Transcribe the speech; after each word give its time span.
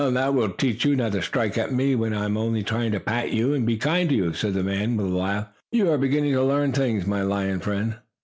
"That 0.01 0.33
will 0.33 0.49
teach 0.49 0.83
you 0.83 0.95
not 0.95 1.11
to 1.11 1.21
strike 1.21 1.59
at 1.59 1.71
me 1.71 1.93
when 1.93 2.11
I 2.11 2.25
am 2.25 2.35
only 2.35 2.63
trying 2.63 2.91
to 2.93 2.99
pat 2.99 3.31
you 3.33 3.53
and 3.53 3.67
be 3.67 3.77
kind 3.77 4.09
to 4.09 4.15
you," 4.15 4.33
said 4.33 4.55
the 4.55 4.63
man 4.63 4.97
with 4.97 5.05
a 5.05 5.09
laugh. 5.15 5.49
"You 5.71 5.91
are 5.91 5.97
beginning 5.99 6.33
to 6.33 6.41
learn 6.43 6.71
things, 6.71 7.05
my 7.05 7.21
lion 7.21 7.59
friend." 7.59 7.97